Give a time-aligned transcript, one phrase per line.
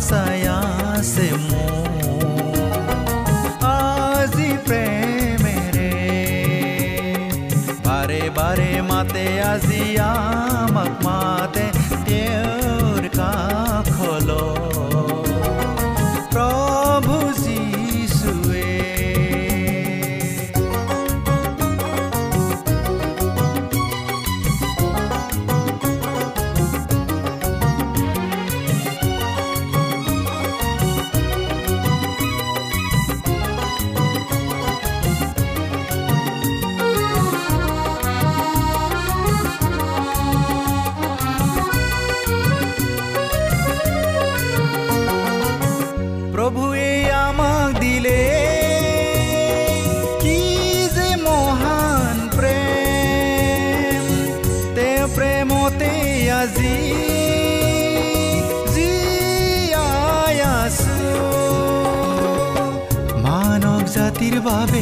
[64.24, 64.82] জাতিৰ বাবে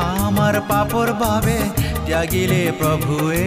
[0.00, 1.54] আমাৰ পাপৰ বাবে
[2.06, 3.46] ত্যাগিলে প্ৰভুৱে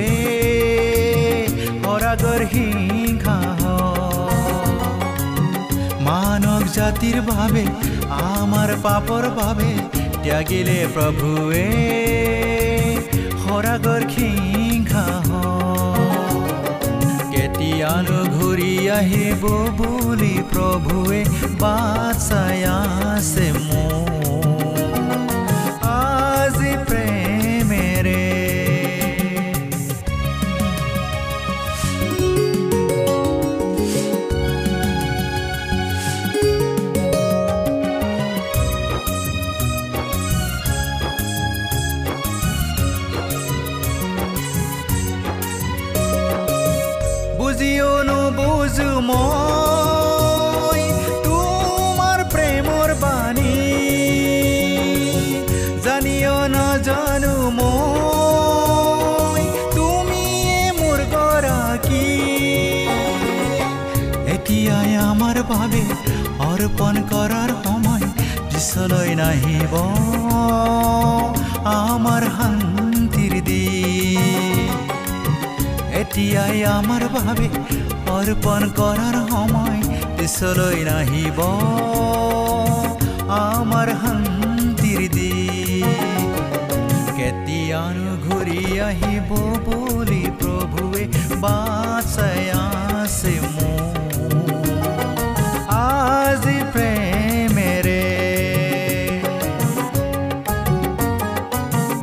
[1.84, 3.38] পৰাগৰ সিংহা
[6.08, 7.64] মানৱ জাতিৰ বাবে
[8.18, 9.70] আমাৰ পাপৰ বাবে
[10.24, 11.64] ত্যাগিলে প্ৰভুৱে
[13.46, 15.08] সৰাগৰ সিংহা
[17.32, 21.24] কেতিয়ানো ঘূৰি আহিব বুলি প্ৰভুৱে
[21.64, 24.09] বাচাই আছে মোৰ।
[80.30, 81.40] পিছলৈ নাহিব।
[83.36, 86.28] আমাৰ শান্তিৰ দিন
[87.18, 89.30] কেতিয়ানো ঘূৰি আহিব
[89.66, 91.04] বুলি প্ৰভুৱে
[91.44, 93.34] বাচাই আছে
[95.78, 98.06] আজি প্ৰেমেৰে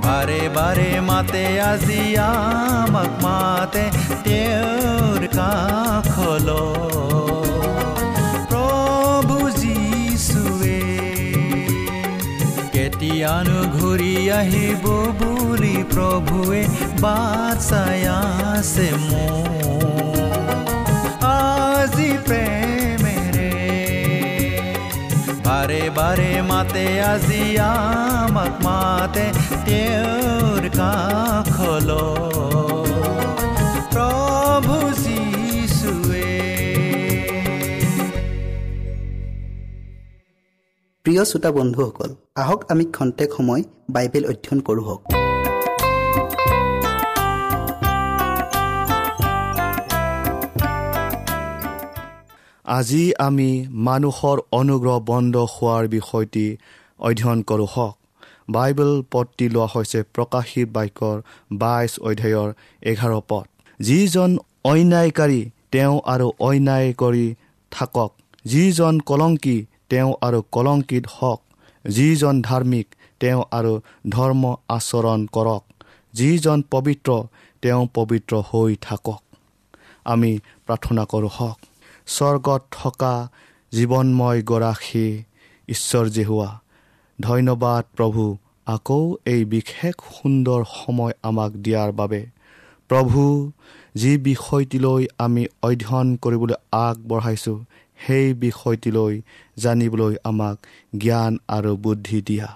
[0.06, 3.84] বাৰে বাৰে মাতে, আজি আমাক মাতে,
[4.26, 7.15] তেওঁৰ কাষলৈ।
[13.16, 14.84] কেতিয়ানো ঘূৰি আহিব
[15.16, 16.62] বুলি প্ৰভুৱে
[17.00, 20.18] বাচাই আছে মোৰ
[21.28, 23.48] আজি প্ৰেমেৰে
[25.96, 29.26] বাৰে মাতে আজি আমাক মাতে
[29.64, 31.90] তেওঁৰ কাষল
[41.16, 42.10] প্ৰিয় শ্ৰোতা বন্ধুসকল
[42.42, 43.62] আহক আমি খন্তেক সময়
[43.94, 44.84] বাইবেল অধ্যয়ন কৰোঁ
[52.66, 53.50] আজি আমি
[53.88, 56.46] মানুহৰ অনুগ্ৰহ বন্ধ হোৱাৰ বিষয়টি
[56.98, 57.94] অধ্যয়ন কৰোঁ হওক।
[58.56, 61.16] বাইবেল পদটি লোৱা হৈছে প্ৰকাশিত বাক্যৰ
[61.62, 62.48] বাইছ অধ্যায়ৰ
[62.90, 63.46] এঘাৰ পদ।
[63.80, 64.30] যিজন
[64.70, 65.40] অন্যায়কাৰী
[65.72, 67.26] তেওঁ আৰু অন্যায় কৰি
[67.72, 68.10] থাকক।
[68.44, 71.40] যিজন কলংকী তেওঁ আৰু কলংকিত হওক।
[71.88, 72.86] যিজন ধাৰ্মিক
[73.20, 75.64] তেওঁ আৰু ধৰ্ম আচৰণ কৰক।
[76.12, 77.10] যিজন পবিত্ৰ
[77.62, 79.22] তেওঁ পবিত্ৰ হৈ থাকক।
[80.04, 81.58] আমি প্ৰাৰ্থনা কৰোঁ হওক।
[82.06, 83.28] স্বৰ্গত থকা
[83.72, 85.22] জীৱনময় গৰাকী
[85.68, 86.50] ঈশ্বৰ জেহুৱা
[87.20, 88.36] ধন্যবাদ প্ৰভু
[88.66, 92.26] আকৌ এই বিশেষ সুন্দৰ সময় আমাক দিয়াৰ বাবে।
[92.88, 93.50] প্ৰভু
[93.94, 97.58] যি বিষয়টিলৈ আমি অধ্যয়ন কৰিবলৈ আগবঢ়াইছোঁ
[97.98, 99.14] সেই বিষয়টিলৈ
[99.56, 100.56] জানিবলৈ আমাক
[100.98, 102.48] জ্ঞান আৰু বুদ্ধি দিয়া।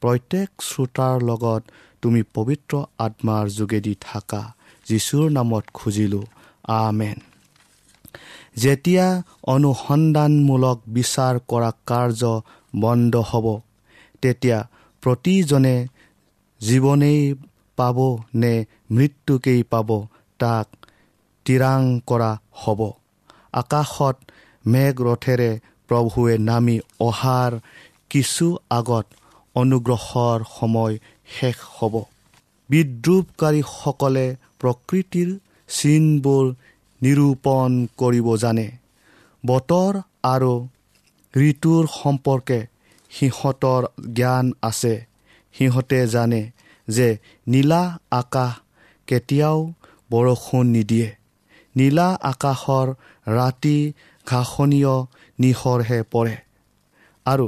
[0.00, 1.62] প্ৰত্যেক শ্ৰোতাৰ লগত
[2.02, 4.42] তুমি পবিত্ৰ আত্মাৰ যোগেদি থাকা
[4.86, 6.26] যীশুৰ নামত খুজিলোঁ।
[6.64, 7.18] আমেন।
[8.56, 9.06] যেতিয়া
[9.46, 12.22] অনুসন্ধানমূলক বিচাৰ কৰা কাৰ্য
[12.76, 13.46] বন্ধ হ'ব
[14.22, 14.58] তেতিয়া
[15.02, 15.76] প্ৰতিজনে
[16.60, 17.34] জীৱনেই
[17.76, 17.98] পাব
[18.34, 19.88] নে মৃত্যুকেই পাব
[20.38, 20.66] তাক
[21.44, 22.80] তিৰাং কৰা হ'ব।
[23.52, 24.16] আকাশত
[24.66, 25.50] মেঘ ৰথেৰে
[25.88, 27.52] প্ৰভুৱে নামি অহাৰ
[28.10, 29.06] কিছু আগত
[29.54, 30.98] অনুগ্ৰহৰ সময়
[31.40, 31.94] শেষ হ'ব।
[32.70, 35.28] বিদ্ৰোপকাৰীসকলে প্ৰকৃতিৰ
[35.68, 36.54] চিনবোৰ
[37.02, 38.70] নিৰূপণ কৰিব জানে।
[39.46, 40.68] বতৰ আৰু
[41.36, 42.66] ঋতুৰ সম্পৰ্কে
[43.10, 43.82] সিহঁতৰ
[44.12, 44.94] জ্ঞান আছে।
[45.54, 46.50] সিহঁতে জানে
[46.88, 47.18] যে
[47.48, 48.52] নীলা আকাশ
[49.06, 49.72] কেতিয়াও
[50.10, 51.10] বৰষুণ নিদিয়ে।
[51.76, 52.88] নীলা আকাশৰ
[53.28, 53.92] ৰাতি
[54.26, 54.94] ঘাঁহনীয়
[55.38, 56.36] নিশৰহে পৰে।
[57.26, 57.46] আৰু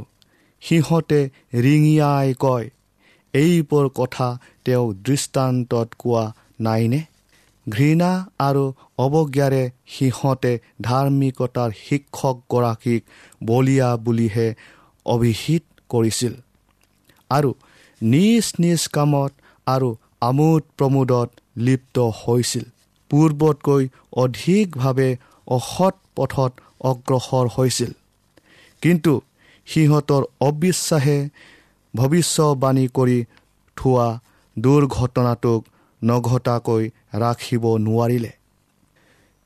[0.63, 1.21] সিহঁতে
[1.55, 2.71] ৰিঙিয়াই কয়
[3.35, 6.25] এইবোৰ কথা তেওঁ দৃষ্টান্তত কোৱা
[6.61, 7.01] নাইনে?
[7.67, 8.65] ঘৃণা আৰু
[8.99, 13.03] অৱজ্ঞাৰে সিহঁতে ধাৰ্মিকতাৰ শিক্ষকগৰাকীক
[13.45, 14.49] বলিয়া বুলিহে
[15.07, 16.35] অভিহিত কৰিছিল।
[17.31, 17.51] আৰু
[18.03, 19.33] নিজ নিজ কামত
[19.67, 19.89] আৰু
[20.21, 22.65] আমোদ প্ৰমোদত লিপ্ত হৈছিল।
[23.11, 25.11] পূৰ্বতকৈ অধিকভাৱে
[25.47, 27.93] অসৎ পথত অগ্ৰসৰ হৈছিল।
[28.83, 29.21] কিন্তু
[29.67, 31.29] সিহঁতৰ অবিশ্বাসে
[31.97, 33.25] ভৱিষ্যবাণী কৰি
[33.77, 34.21] থোৱা
[34.59, 35.65] দুৰ্ঘটনাটোক
[36.05, 38.33] নঘটাকৈ ৰাখিব নোৱাৰিলে।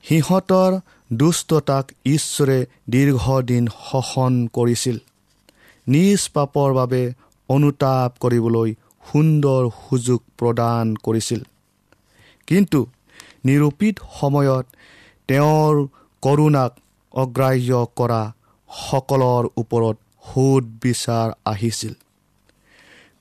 [0.03, 0.79] সিহঁতৰ
[1.13, 4.97] দুষ্টতাক ঈশ্বৰে দীৰ্ঘদিন শোষণ কৰিছিল।
[5.87, 7.13] নিজ পাপৰ বাবে
[7.49, 8.75] অনুতাপ কৰিবলৈ
[9.11, 11.41] সুন্দৰ সুযোগ প্ৰদান কৰিছিল।
[12.47, 12.87] কিন্তু
[13.45, 14.65] নিৰূপিত সময়ত
[15.27, 15.87] তেওঁৰ
[16.21, 16.71] কৰোণাক
[17.13, 18.21] অগ্ৰাহ্য কৰা
[18.69, 21.93] সকলৰ ওপৰত সোধ বিচাৰ আহিছিল।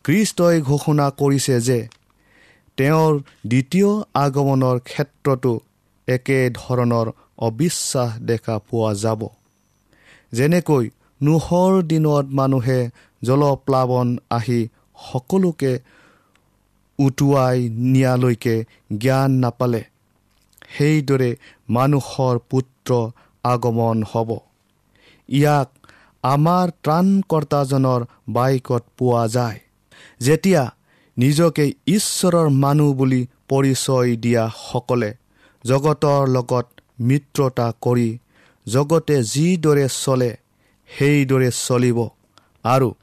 [0.05, 1.89] খ্ৰীষ্টই ঘোষণা কৰিছে যে
[2.79, 3.13] তেওঁৰ
[3.47, 5.61] দ্বিতীয় আগমনৰ ক্ষেত্ৰতো
[6.09, 7.07] একেধৰণৰ
[7.39, 9.21] অবিশ্বাস দেখা পোৱা যাব।
[10.33, 10.91] যেনেকৈ
[11.23, 12.91] নোহৰ দিনত মানুহে
[13.23, 14.69] জলপ্লাৱন আহি
[15.13, 15.79] সকলোকে
[16.99, 18.65] উটুৱাই নিয়ালৈকে
[18.99, 19.85] জ্ঞান নাপালে।
[20.77, 21.37] সেইদৰে
[21.71, 22.91] মানুহৰ পুত্ৰ
[23.45, 24.31] আগমন হ'ব।
[25.29, 25.69] ইয়াক
[26.23, 29.59] আমাৰ ত্ৰাণকৰ্তাজনৰ বাইকত পোৱা যায়।
[30.21, 30.63] যেতিয়া
[31.17, 35.15] নিজকে ঈশ্বৰৰ মানুহ বুলি পৰিচয় দিয়াসকলে
[35.65, 36.67] জগতৰ লগত
[37.01, 38.19] মিত্ৰতা কৰি
[38.67, 40.37] জগতে যিদৰে চলে
[40.91, 41.99] সেইদৰে চলিব
[42.65, 42.95] আৰু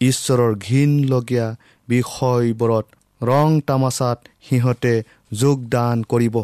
[0.00, 1.56] ঈশ্বৰৰ ঘীনলগীয়া
[1.88, 2.86] বিষয়বোৰত
[3.20, 4.94] ৰং তামাচাত সিহঁতে
[5.32, 6.36] যোগদান কৰিব।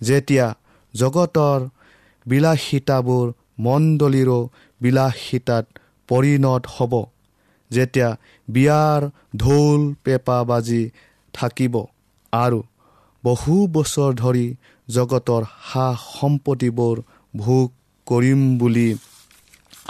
[0.00, 0.46] যেতিয়া
[0.94, 1.68] জগতৰ
[2.26, 3.26] বিলাসিতাবোৰ
[3.58, 4.40] মণ্ডলীৰো
[4.80, 5.64] বিলাসিতাত
[6.08, 6.92] পৰিণত হ'ব
[7.70, 8.10] যেতিয়া
[8.48, 9.00] বিয়াৰ
[9.36, 10.82] ঢোল পেঁপা বাজি
[11.34, 11.74] থাকিব
[12.32, 12.60] আৰু
[13.24, 14.46] বহু বছৰ ধৰি
[14.88, 16.96] জগতৰ সা সম্পত্তিবোৰ
[17.34, 17.66] ভোগ
[18.06, 18.88] কৰিম বুলি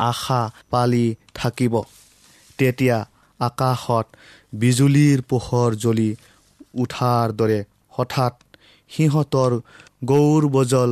[0.03, 1.75] আশা পালি থাকিব।
[2.59, 2.99] তেতিয়া
[3.41, 4.07] আকাশত
[4.55, 6.11] বিজুলীৰ পোহৰ জ্বলি
[6.75, 8.35] উঠাৰ দৰে হঠাৎ
[8.91, 9.53] সিহঁতৰ
[10.05, 10.91] গৌৰবজল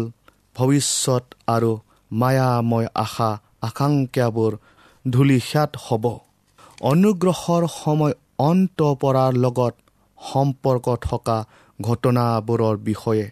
[0.56, 1.70] ভৱিষ্যত আৰু
[2.10, 3.30] মায়াময় আশা
[3.62, 4.52] আকাংক্ষাবোৰ
[5.04, 6.04] ধূলিসাত হ'ব।
[6.82, 9.74] অনুগ্ৰহৰ সময় অন্ত পৰাৰ লগত
[10.18, 11.38] সম্পৰ্ক থকা
[11.80, 13.26] ঘটনাবোৰৰ বিষয়ে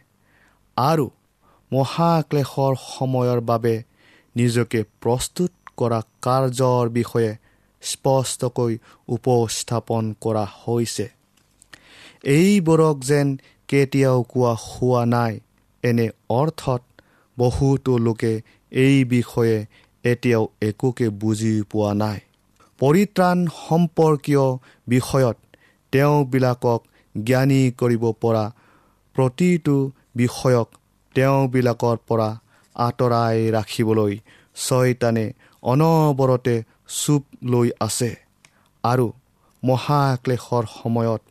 [0.77, 1.07] আৰু
[1.73, 3.75] মহাক্লেশৰ সময়ৰ বাবে
[4.37, 7.31] নিজকে প্ৰস্তুত কৰা কাৰ্যৰ বিষয়ে
[7.83, 8.73] স্পষ্টকৈ
[9.09, 11.07] উপস্থাপন কৰা হৈছে।
[12.37, 13.29] এইবোৰক যেন
[13.69, 15.35] কেতিয়াও কোৱা হোৱা নাই
[15.85, 16.83] এনে অৰ্থত
[17.39, 18.33] বহুতো লোকে
[18.73, 19.57] এই বিষয়ে
[20.05, 22.19] এতিয়াও একোকে বুজি পোৱা নাই।
[22.81, 24.47] পৰিত্ৰাণ সম্পৰ্কীয়
[24.89, 25.37] বিষয়ত
[25.93, 26.81] তেওঁবিলাকক
[27.15, 28.45] জ্ঞানী কৰিব পৰা
[29.17, 29.77] প্ৰতিটো
[30.17, 30.69] বিষয়ক
[31.15, 32.29] তেওঁবিলাকৰ পৰা
[32.77, 34.13] আঁতৰাই ৰাখিবলৈ
[34.57, 35.27] ছয়তানে
[35.63, 36.57] অনবৰতে
[36.89, 38.11] চুপ লৈ আছে
[38.85, 39.07] আৰু
[39.63, 41.23] মহাক্লেশৰ সময়ত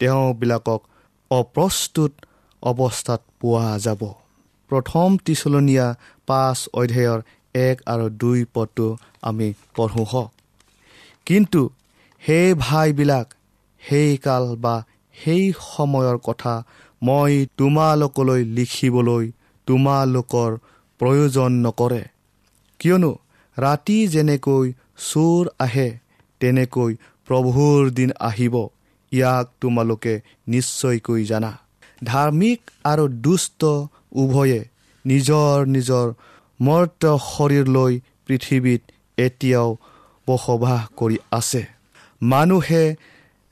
[0.00, 0.80] তেওঁবিলাকক
[1.30, 2.12] অপ্ৰস্তুত
[2.62, 4.02] অৱস্থাত পোৱা যাব।
[4.72, 5.86] প্ৰথম টিচলনীয়া
[6.28, 7.20] পাঁচ অধ্যায়ৰ
[7.54, 8.86] এক আৰু দুই পদটো
[9.28, 10.30] আমি পঢ়োঁ হওক
[11.26, 11.62] কিন্তু
[12.22, 13.26] সেই ভাইবিলাক
[13.82, 14.74] সেই কাল বা
[15.14, 16.54] সেই সময়ৰ কথা
[17.02, 19.24] মই তোমালোকলৈ লিখিবলৈ
[19.68, 20.50] তোমালোকৰ
[21.00, 22.02] প্ৰয়োজন নকৰে।
[22.80, 23.12] কিয়নো
[23.56, 24.66] ৰাতি যেনেকৈ
[25.08, 25.88] চোৰ আহে
[26.40, 26.92] তেনেকৈ
[27.28, 28.54] প্ৰভুৰ দিন আহিব
[29.12, 30.14] ইয়াক তোমালোকে
[30.48, 31.52] নিশ্চয়কৈ জানা।
[32.04, 33.62] ধাৰ্মিক আৰু দুষ্ট
[34.12, 34.60] উভয়ে
[35.04, 36.06] নিজৰ নিজৰ
[36.60, 37.92] মৰ্ত শৰীৰ লৈ
[38.26, 38.82] পৃথিৱীত
[39.18, 39.68] এতিয়াও
[40.26, 41.62] বসবাস কৰি আছে।
[42.22, 42.84] মানুহে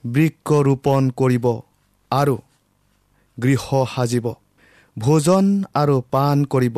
[0.05, 1.47] বৃক্ষ ৰোপণ কৰিব
[2.11, 2.37] আৰু
[3.38, 3.64] গৃহ
[3.95, 4.26] সাজিব
[4.97, 6.76] ভোজন আৰু পাণ কৰিব।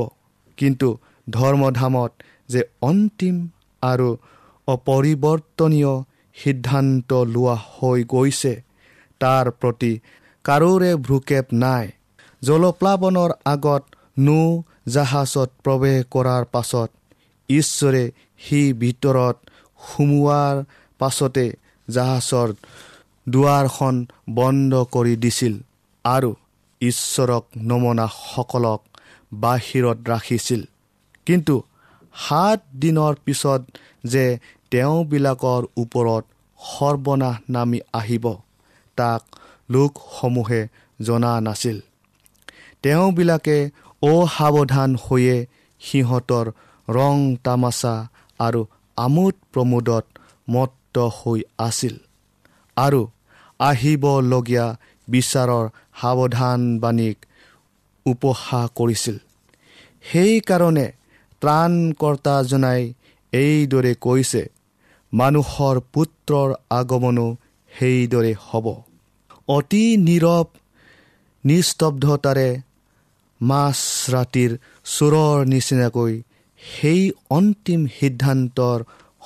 [0.58, 0.88] কিন্তু
[1.30, 2.12] ধৰ্মধামত
[2.48, 3.36] যে অন্তিম
[3.82, 4.08] আৰু
[4.68, 5.92] অপৰিৱৰ্তনীয়
[6.36, 8.52] সিদ্ধান্ত লোৱা হৈ গৈছে
[9.20, 9.92] তাৰ প্ৰতি
[10.44, 11.86] কাৰোৰে ভ্ৰুক্ষেপ নাই।
[12.42, 13.82] জলপ্লাৱনৰ আগত
[14.18, 14.40] নো
[14.88, 16.90] জাহাজত প্ৰৱেশ কৰাৰ পাছত
[17.48, 18.04] ঈশ্বৰে
[18.44, 19.36] সি ভিতৰত
[19.80, 20.56] সোমোৱাৰ
[20.98, 21.46] পাছতে
[21.88, 22.48] জাহাজৰ
[23.26, 23.94] দুৱাৰখন
[24.30, 25.54] বন্ধ কৰি দিছিল
[26.04, 26.30] আৰু
[26.80, 28.80] ঈশ্বৰক নমনাসকলক
[29.32, 30.60] বাহিৰত ৰাখিছিল।
[31.26, 31.54] কিন্তু
[32.14, 33.60] সাত দিনৰ পিছত
[34.04, 34.24] যে
[34.70, 36.24] তেওঁবিলাকৰ ওপৰত
[36.60, 38.24] সৰ্বনাশ নামি আহিব
[38.98, 39.22] তাক
[39.70, 40.60] লোকসমূহে
[41.00, 41.78] জনা নাছিল।
[42.84, 43.58] তেওঁবিলাকে
[44.02, 45.36] অসাৱধান হৈয়ে
[45.80, 46.46] সিহঁতৰ
[46.88, 47.94] ৰং তামাচা
[48.40, 48.60] আৰু
[48.96, 50.04] আমোদ প্ৰমোদত
[50.48, 51.94] মত্ত হৈ আছিল।
[52.76, 53.00] আৰু
[53.60, 54.66] আহিবলগীয়া
[55.08, 55.64] বিচাৰৰ
[56.00, 57.16] সাৱধানবাণীক
[58.06, 59.16] উপহাস কৰিছিল।
[60.04, 60.86] সেইকাৰণে
[61.42, 62.82] ত্ৰাণকৰ্তাজনাই
[63.32, 64.42] এইদৰে কৈছে
[65.12, 67.26] মানুহৰ পুত্ৰৰ আগমনো
[67.72, 68.66] সেইদৰে হ'ব।
[69.48, 70.46] অতি নীৰৱ
[71.44, 72.48] নিস্তব্ধতাৰে
[73.42, 73.78] মাছ
[74.14, 74.50] ৰাতিৰ
[74.86, 76.12] চোৰৰ নিচিনাকৈ
[76.62, 78.78] সেই অন্তিম সিদ্ধান্তৰ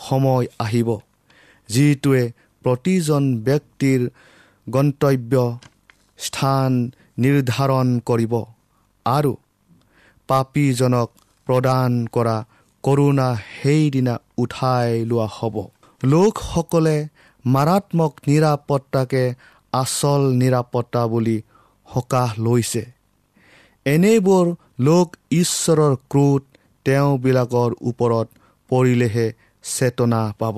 [0.08, 0.88] সময় আহিব
[1.68, 2.22] যিটোৱে
[2.64, 4.00] প্ৰতিজন ব্যক্তিৰ
[4.66, 5.34] গন্তব্য
[6.18, 6.72] স্থান
[7.18, 8.34] নিৰ্ধাৰণ কৰিব
[9.06, 9.32] আৰু
[10.28, 11.08] পাপীজনক
[11.46, 12.36] প্ৰদান কৰা
[12.84, 15.56] কৰোণা সেইদিনা উঠাই লোৱা হ'ব।
[16.02, 16.96] লোকসকলে
[17.44, 19.24] মাৰাত্মক নিৰাপত্তাকে
[19.72, 21.36] আচল নিৰাপত্তা বুলি
[21.88, 22.84] সকাহ লৈছে।
[23.86, 24.46] এনেবোৰ
[24.86, 26.42] লোক ঈশ্বৰৰ ক্ৰোধ
[26.86, 28.26] তেওঁবিলাকৰ ওপৰত
[28.70, 29.26] পৰিলেহে
[29.64, 30.56] চেতনা পাব।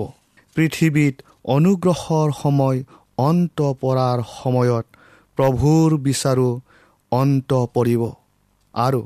[0.56, 1.14] পৃথিৱীত
[1.54, 2.78] অনুগ্ৰহৰ সময়
[3.18, 4.86] অন্ত পৰাৰ সময়ত
[5.38, 6.48] প্ৰভুৰ বিচাৰো
[7.12, 8.02] অন্ত পৰিব
[8.74, 9.00] আৰু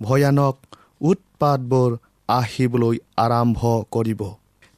[0.00, 0.56] ভয়ানক
[1.04, 1.90] উৎপাতবোৰ
[2.28, 3.60] আহিবলৈ আৰম্ভ
[3.94, 4.20] কৰিব।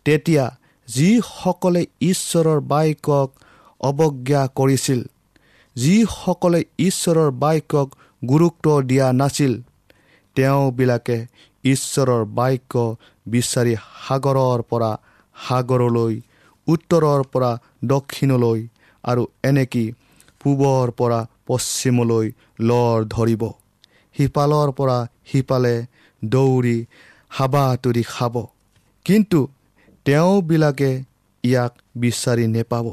[0.06, 0.44] তেতিয়া
[0.88, 3.28] যিসকলে ঈশ্বৰৰ বাক্যক
[3.80, 5.00] অৱজ্ঞা কৰিছিল
[5.76, 7.88] যিসকলে ঈশ্বৰৰ বাক্যক
[8.26, 9.52] গুৰুত্ব দিয়া নাছিল।
[10.36, 11.18] তেওঁবিলাকে
[11.64, 12.74] ঈশ্বৰৰ বাক্য
[13.26, 13.74] বিচাৰি
[14.06, 14.90] সাগৰৰ পৰা
[15.36, 16.14] সাগৰলৈ
[16.66, 17.50] উত্তৰৰ পৰা
[17.84, 18.60] দক্ষিণলৈ
[19.04, 19.84] আৰু এনেকি
[20.40, 22.26] পূবৰ পৰা পশ্চিমলৈ
[22.60, 23.42] লৰ ধৰিব।
[24.14, 24.98] সিপালৰ পৰা
[25.30, 25.74] সিপালে
[26.22, 26.78] দৌৰি
[27.30, 28.34] হাবাতৰি খাব।
[29.06, 29.40] কিন্তু
[30.06, 30.90] তেওঁবিলাকে
[31.44, 32.86] ইয়াক বিচাৰি নেপাব।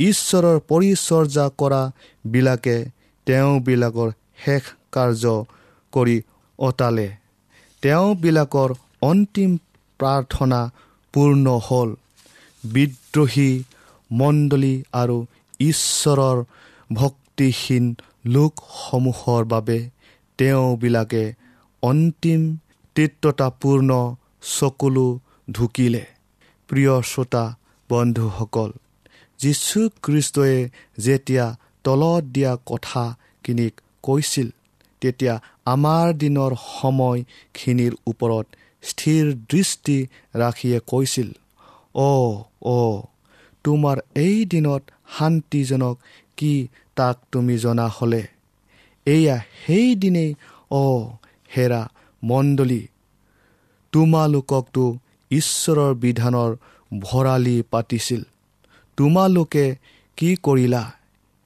[0.00, 2.76] ঈশ্বৰৰ পৰিচৰ্যা কৰাবিলাকে
[3.26, 4.08] তেওঁবিলাকৰ
[4.44, 5.24] শেষ কাৰ্য
[5.92, 6.16] কৰি
[6.58, 7.08] অতালে।
[7.82, 8.70] তেওঁবিলাকৰ
[9.02, 9.50] অন্তিম
[10.00, 10.60] প্ৰাৰ্থনা
[11.14, 11.90] পূৰ্ণ হ'ল।
[12.64, 13.50] বিদ্ৰোহী
[14.10, 15.16] মণ্ডলী আৰু
[15.60, 16.38] ঈশ্বৰৰ
[16.90, 17.84] ভক্তিহীন
[18.26, 19.78] লোকসমূহৰ বাবে
[20.38, 21.24] তেওঁবিলাকে
[21.82, 22.40] অন্তিম
[22.96, 23.90] তৃত্বতাপূৰ্ণ
[24.58, 25.08] চকুলো
[25.50, 26.04] ঢুকিলে।
[26.70, 27.44] প্ৰিয় শ্ৰোতা
[27.90, 28.70] বন্ধুসকল
[29.38, 30.56] যীশুখ্ৰীষ্টই
[30.98, 31.46] যেতিয়া
[31.84, 34.48] তলত দিয়া কথাখিনিক কৈছিল
[35.02, 35.34] তেতিয়া
[35.66, 38.46] আমাৰ দিনৰ সময়খিনিৰ ওপৰত
[38.82, 39.98] স্থিৰ দৃষ্টি
[40.34, 41.28] ৰাখিয়ে কৈছিল
[42.02, 42.10] অ
[42.70, 42.78] অ
[43.64, 44.82] তোমাৰ এই দিনত
[45.18, 45.96] শান্তিজনক
[46.38, 46.52] কি
[46.96, 48.22] তাক তুমি জনা হ'লে?
[49.06, 50.30] এয়া সেইদিনেই
[50.72, 50.84] অ
[51.56, 51.82] হেৰা
[52.22, 52.82] মণ্ডলী
[53.92, 54.84] তোমালোককতো
[55.30, 56.50] ঈশ্বৰৰ বিধানৰ
[57.00, 58.22] ভৰালি পাতিছিল
[58.98, 59.66] তোমালোকে
[60.18, 60.82] কি কৰিলা?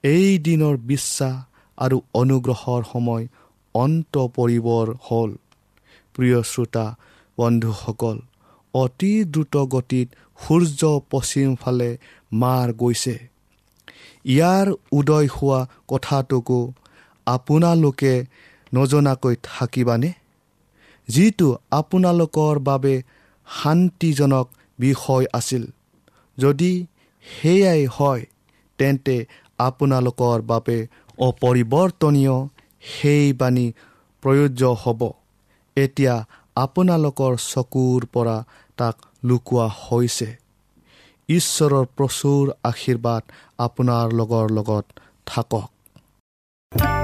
[0.04, 1.34] এই দিনৰ বিশ্বাস
[1.78, 3.24] আৰু অনুগ্ৰহৰ সময়
[3.74, 5.30] অন্ত পৰিবৰ হ'ল।
[6.14, 6.86] প্ৰিয় শ্ৰোতা
[7.38, 8.18] বন্ধুসকল
[8.74, 11.98] অতি দ্ৰুত গতিত সূৰ্য পশ্চিম ফালে
[12.32, 13.16] মাৰ গৈছে।
[14.24, 16.72] ইয়াৰ উদয় হোৱা কথাটোকো
[17.26, 18.26] আপোনালোকে
[18.74, 20.12] নজনাকৈ থাকিবানে?
[21.08, 23.02] যিটো আপোনালোকৰ বাবে
[23.46, 24.46] শান্তিজনক
[24.78, 25.64] বিষয় আছিল।
[26.38, 26.86] যদি
[27.24, 28.26] সেয়াই হয়
[28.78, 29.26] তেন্তে
[29.58, 30.86] আপোনালোকৰ বাবে
[31.18, 32.36] অপৰিৱৰ্তনীয়
[32.90, 33.66] সেই বাণী
[34.22, 35.00] প্ৰয়োজ্য হ'ব।
[35.76, 36.14] এতিয়া
[36.56, 38.36] আপোনালোকৰ চকুৰ পৰা
[38.78, 40.28] তাক লুকোৱা হৈছে।
[41.28, 43.22] ঈশ্বৰৰ প্ৰচুৰ আশীৰ্বাদ
[43.58, 44.86] আপোনাৰ লগৰ লগত
[45.26, 47.03] থাকক।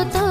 [0.00, 0.29] 我走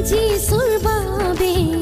[0.00, 1.81] যিচুৰ বাবে